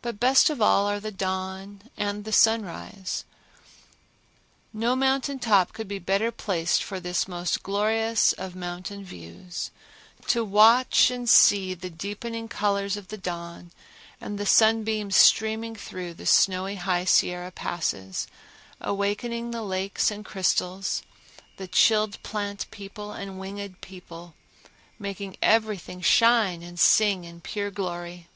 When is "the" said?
1.00-1.10, 2.24-2.32, 11.74-11.88, 13.08-13.18, 14.38-14.46, 16.14-16.26, 19.50-19.62, 21.58-21.68